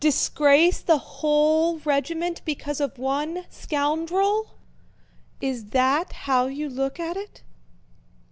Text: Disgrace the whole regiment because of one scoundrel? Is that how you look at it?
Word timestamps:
Disgrace 0.03 0.81
the 0.81 0.97
whole 0.97 1.77
regiment 1.85 2.41
because 2.43 2.81
of 2.81 2.97
one 2.97 3.45
scoundrel? 3.51 4.55
Is 5.41 5.65
that 5.65 6.11
how 6.25 6.47
you 6.47 6.69
look 6.71 6.99
at 6.99 7.17
it? 7.17 7.43